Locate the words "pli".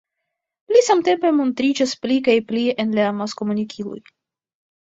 2.05-2.19, 2.49-2.65